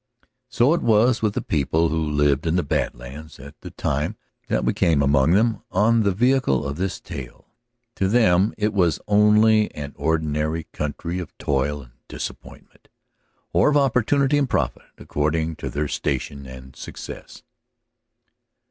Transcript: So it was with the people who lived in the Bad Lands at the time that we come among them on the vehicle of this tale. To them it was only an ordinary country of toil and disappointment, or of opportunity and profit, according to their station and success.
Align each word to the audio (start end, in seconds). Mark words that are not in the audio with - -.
So 0.49 0.73
it 0.73 0.81
was 0.81 1.21
with 1.21 1.35
the 1.35 1.43
people 1.43 1.89
who 1.89 2.03
lived 2.03 2.47
in 2.47 2.55
the 2.55 2.63
Bad 2.63 2.95
Lands 2.95 3.39
at 3.39 3.61
the 3.61 3.69
time 3.69 4.15
that 4.47 4.65
we 4.65 4.73
come 4.73 5.03
among 5.03 5.33
them 5.33 5.61
on 5.71 6.01
the 6.01 6.11
vehicle 6.11 6.65
of 6.67 6.77
this 6.77 6.99
tale. 6.99 7.45
To 7.97 8.07
them 8.07 8.51
it 8.57 8.73
was 8.73 8.99
only 9.07 9.69
an 9.75 9.93
ordinary 9.95 10.63
country 10.73 11.19
of 11.19 11.37
toil 11.37 11.83
and 11.83 11.91
disappointment, 12.07 12.87
or 13.53 13.69
of 13.69 13.77
opportunity 13.77 14.39
and 14.39 14.49
profit, 14.49 14.87
according 14.97 15.57
to 15.57 15.69
their 15.69 15.87
station 15.87 16.47
and 16.47 16.75
success. 16.75 17.43